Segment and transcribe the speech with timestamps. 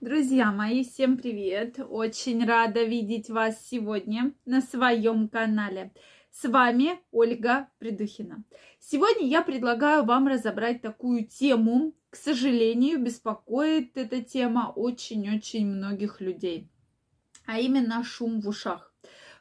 [0.00, 1.80] Друзья мои, всем привет!
[1.80, 5.92] Очень рада видеть вас сегодня на своем канале.
[6.30, 8.44] С вами Ольга Придухина.
[8.78, 11.96] Сегодня я предлагаю вам разобрать такую тему.
[12.10, 16.70] К сожалению, беспокоит эта тема очень-очень многих людей.
[17.44, 18.87] А именно шум в ушах.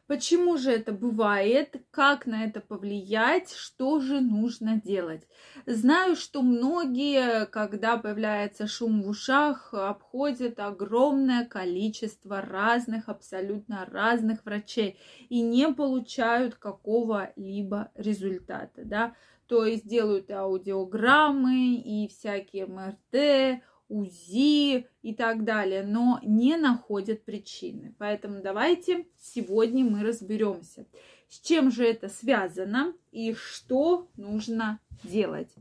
[0.08, 1.76] Почему же это бывает?
[1.92, 3.52] Как на это повлиять?
[3.52, 5.28] Что же нужно делать?
[5.66, 14.98] Знаю, что многие, когда появляется шум в ушах, обходят огромное количество разных, абсолютно разных врачей
[15.28, 19.14] и не получают какого-либо результата, да?
[19.48, 27.96] То есть делают аудиограммы и всякие МРТ, УЗИ и так далее, но не находят причины.
[27.98, 30.86] Поэтому давайте сегодня мы разберемся,
[31.30, 35.54] с чем же это связано и что нужно делать.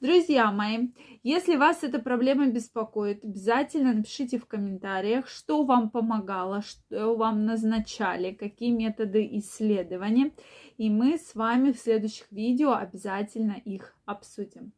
[0.00, 0.88] Друзья мои,
[1.22, 8.32] если вас эта проблема беспокоит, обязательно напишите в комментариях, что вам помогало, что вам назначали,
[8.32, 10.32] какие методы исследования,
[10.76, 14.72] и мы с вами в следующих видео обязательно их обсудим.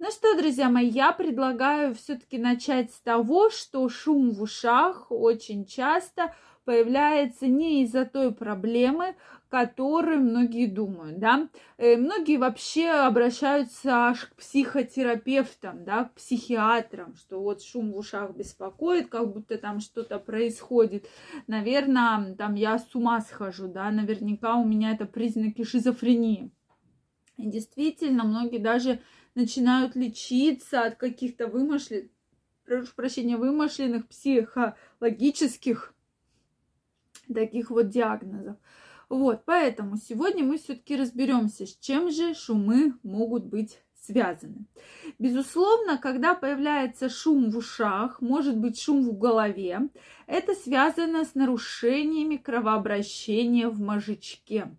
[0.00, 5.66] Ну что, друзья мои, я предлагаю все-таки начать с того, что шум в ушах очень
[5.66, 9.16] часто появляется не из-за той проблемы,
[9.48, 11.48] которую многие думают, да.
[11.78, 18.36] Э, многие вообще обращаются аж к психотерапевтам, да, к психиатрам, что вот шум в ушах
[18.36, 21.08] беспокоит, как будто там что-то происходит.
[21.48, 26.52] Наверное, там я с ума схожу, да, наверняка у меня это признаки шизофрении.
[27.36, 29.00] И действительно, многие даже
[29.38, 32.10] начинают лечиться от каких-то вымышленных,
[32.64, 35.94] прошу прощения, вымышленных психологических
[37.32, 38.56] таких вот диагнозов.
[39.08, 44.66] Вот, поэтому сегодня мы все-таки разберемся, с чем же шумы могут быть связаны.
[45.18, 49.88] Безусловно, когда появляется шум в ушах, может быть шум в голове,
[50.26, 54.76] это связано с нарушениями кровообращения в мозжечке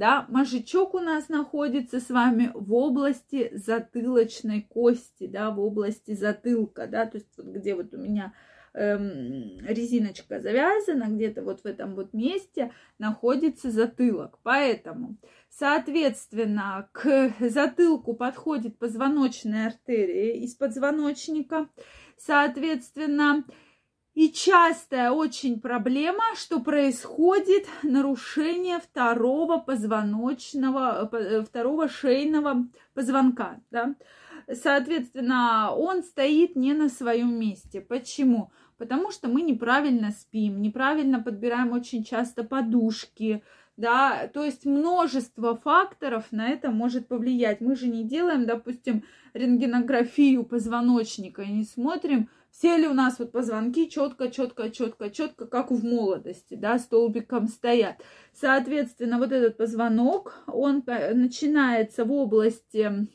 [0.00, 6.86] да, мозжечок у нас находится с вами в области затылочной кости, да, в области затылка,
[6.86, 8.32] да, то есть вот где вот у меня
[8.72, 14.38] эм, резиночка завязана, где-то вот в этом вот месте находится затылок.
[14.42, 15.18] Поэтому,
[15.50, 21.68] соответственно, к затылку подходит позвоночная артерия из позвоночника.
[22.16, 23.44] Соответственно,
[24.14, 33.60] и частая очень проблема, что происходит нарушение второго позвоночного, э, второго шейного позвонка.
[33.70, 33.94] Да?
[34.52, 37.80] Соответственно, он стоит не на своем месте.
[37.80, 38.50] Почему?
[38.78, 43.44] Потому что мы неправильно спим, неправильно подбираем очень часто подушки,
[43.76, 47.60] да, то есть множество факторов на это может повлиять.
[47.60, 53.32] Мы же не делаем, допустим, рентгенографию позвоночника и не смотрим, все ли у нас вот
[53.32, 57.96] позвонки четко, четко, четко, четко, как в молодости, да, столбиком стоят.
[58.32, 63.08] Соответственно, вот этот позвонок, он начинается в области,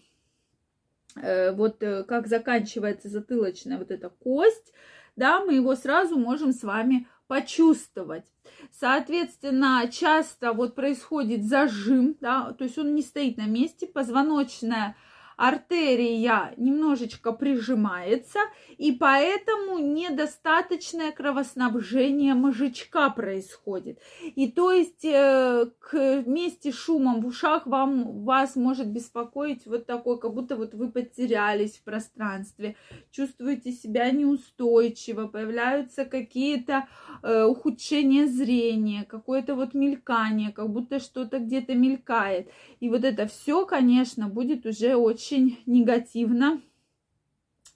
[1.15, 4.73] э, вот э, как заканчивается затылочная вот эта кость,
[5.15, 8.25] да, мы его сразу можем с вами почувствовать.
[8.71, 14.95] Соответственно, часто вот происходит зажим, да, то есть он не стоит на месте, позвоночная
[15.37, 18.39] артерия немножечко прижимается,
[18.77, 23.99] и поэтому недостаточное кровоснабжение мозжечка происходит.
[24.23, 30.19] И то есть э, вместе с шумом в ушах вам, вас может беспокоить вот такой,
[30.19, 32.75] как будто вот вы потерялись в пространстве,
[33.11, 36.87] чувствуете себя неустойчиво, появляются какие-то
[37.23, 42.49] э, ухудшения зрения, какое-то вот мелькание, как будто что-то где-то мелькает.
[42.79, 46.61] И вот это все, конечно, будет уже очень негативно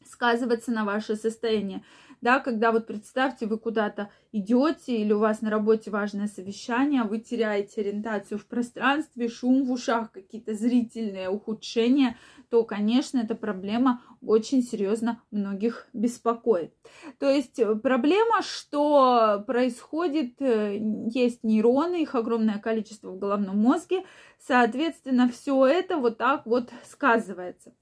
[0.09, 1.83] сказываться на ваше состояние.
[2.21, 7.19] Да, когда вот представьте, вы куда-то идете или у вас на работе важное совещание, вы
[7.19, 12.17] теряете ориентацию в пространстве, шум в ушах, какие-то зрительные ухудшения,
[12.49, 16.73] то, конечно, эта проблема очень серьезно многих беспокоит.
[17.19, 20.77] То есть э, проблема, что происходит, э,
[21.13, 24.03] есть нейроны, их огромное количество в головном мозге,
[24.39, 27.73] соответственно, все это вот так вот сказывается.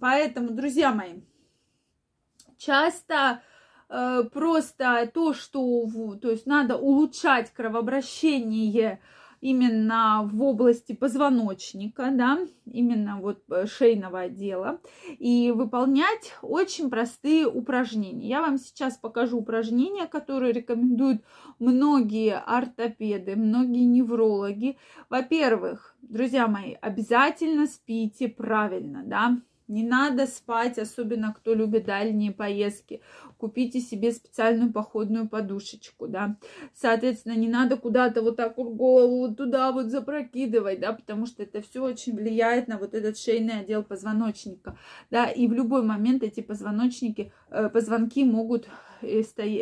[0.00, 1.20] Поэтому, друзья мои,
[2.56, 3.42] часто
[4.32, 5.86] просто то, что,
[6.20, 9.00] то есть надо улучшать кровообращение
[9.42, 14.80] именно в области позвоночника, да, именно вот э, шейного отдела,
[15.18, 18.28] и выполнять очень простые упражнения.
[18.28, 21.22] Я вам сейчас покажу упражнения, которые рекомендуют
[21.58, 24.78] многие ортопеды, многие неврологи.
[25.10, 29.38] Во-первых, друзья мои, обязательно спите правильно, да,
[29.68, 33.00] Не надо спать, особенно кто любит дальние поездки.
[33.38, 36.36] Купите себе специальную походную подушечку, да.
[36.74, 41.42] Соответственно, не надо куда-то вот так вот голову вот туда вот запрокидывать, да, потому что
[41.42, 44.76] это все очень влияет на вот этот шейный отдел позвоночника,
[45.10, 48.68] да, и в любой момент эти позвоночники, э, позвонки могут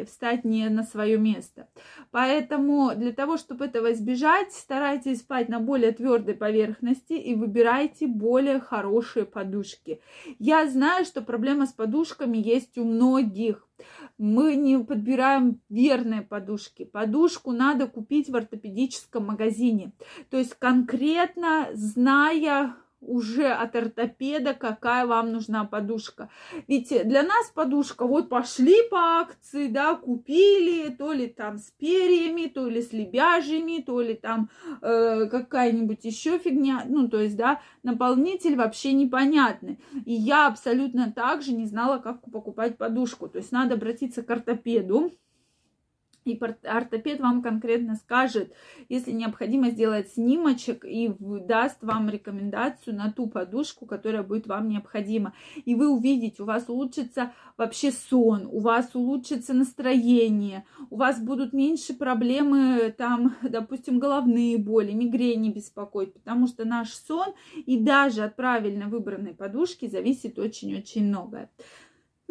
[0.07, 1.69] встать не на свое место.
[2.11, 8.61] Поэтому для того, чтобы этого избежать, старайтесь спать на более твердой поверхности и выбирайте более
[8.61, 10.01] хорошие подушки.
[10.39, 13.67] Я знаю, что проблема с подушками есть у многих.
[14.19, 16.85] Мы не подбираем верные подушки.
[16.85, 19.93] Подушку надо купить в ортопедическом магазине.
[20.29, 26.29] То есть конкретно зная уже от ортопеда, какая вам нужна подушка.
[26.69, 32.47] Ведь для нас подушка, вот пошли по акции, да, купили, то ли там с перьями,
[32.47, 34.51] то ли с лебяжьими, то ли там
[34.83, 39.79] э, какая-нибудь еще фигня, ну, то есть, да, наполнитель вообще непонятный.
[40.05, 43.29] И я абсолютно также не знала, как покупать подушку.
[43.29, 45.13] То есть надо обратиться к ортопеду,
[46.25, 48.53] и ортопед вам конкретно скажет,
[48.89, 55.33] если необходимо сделать снимочек и даст вам рекомендацию на ту подушку, которая будет вам необходима.
[55.65, 61.53] И вы увидите, у вас улучшится вообще сон, у вас улучшится настроение, у вас будут
[61.53, 68.37] меньше проблемы, там, допустим, головные боли, мигрени беспокоить, потому что наш сон и даже от
[68.37, 71.51] правильно выбранной подушки зависит очень-очень многое.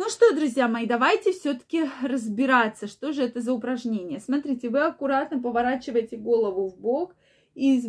[0.01, 4.21] Ну что, друзья мои, давайте все-таки разбираться, что же это за упражнение.
[4.21, 7.17] Смотрите, вы аккуратно поворачиваете голову в бок
[7.53, 7.85] и с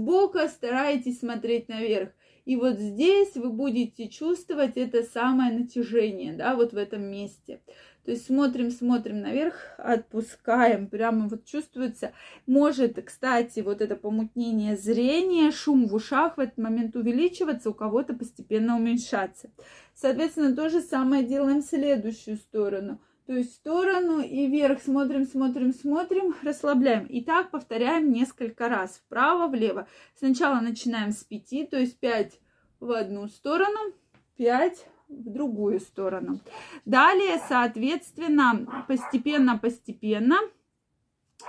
[0.49, 2.11] стараетесь смотреть наверх.
[2.45, 7.61] И вот здесь вы будете чувствовать это самое натяжение, да, вот в этом месте.
[8.05, 12.13] То есть смотрим, смотрим наверх, отпускаем, прямо вот чувствуется.
[12.47, 18.15] Может, кстати, вот это помутнение зрения, шум в ушах в этот момент увеличиваться, у кого-то
[18.15, 19.51] постепенно уменьшаться.
[19.95, 23.01] Соответственно, то же самое делаем в следующую сторону.
[23.31, 27.07] То есть в сторону и вверх смотрим, смотрим, смотрим, расслабляем.
[27.07, 29.01] И так повторяем несколько раз.
[29.07, 29.87] Вправо, влево.
[30.19, 32.41] Сначала начинаем с 5, то есть 5
[32.81, 33.95] в одну сторону,
[34.37, 36.41] 5 в другую сторону.
[36.85, 40.39] Далее, соответственно, постепенно-постепенно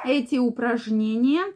[0.05, 1.51] эти упражнения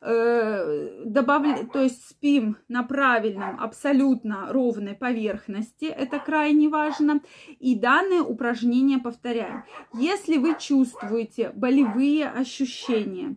[0.00, 1.66] добавля...
[1.72, 7.20] то есть спим на правильном, абсолютно ровной поверхности, это крайне важно,
[7.58, 9.64] и данное упражнение повторяем.
[9.92, 13.36] Если вы чувствуете болевые ощущения,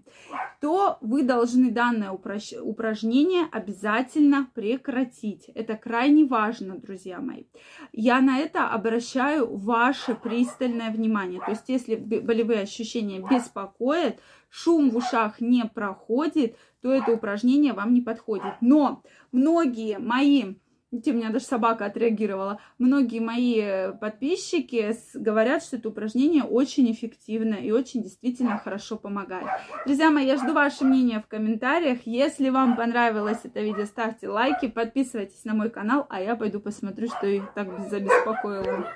[0.61, 2.53] то вы должны данное упраж...
[2.61, 5.49] упражнение обязательно прекратить.
[5.55, 7.43] Это крайне важно, друзья мои.
[7.91, 11.41] Я на это обращаю ваше пристальное внимание.
[11.41, 14.19] То есть, если болевые ощущения беспокоят,
[14.49, 18.53] шум в ушах не проходит, то это упражнение вам не подходит.
[18.61, 20.55] Но многие мои
[20.93, 22.59] у меня даже собака отреагировала.
[22.77, 29.47] Многие мои подписчики говорят, что это упражнение очень эффективно и очень действительно хорошо помогает.
[29.85, 31.99] Друзья мои, я жду ваше мнение в комментариях.
[32.05, 37.07] Если вам понравилось это видео, ставьте лайки, подписывайтесь на мой канал, а я пойду посмотрю,
[37.07, 38.87] что их так забеспокоило.